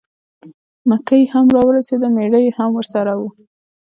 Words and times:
مکۍ 0.89 1.23
هم 1.33 1.45
را 1.55 1.61
ورسېده 1.65 2.07
مېړه 2.15 2.39
یې 2.45 2.51
هم 2.57 2.69
ورسره 2.75 3.13
و. 3.19 3.21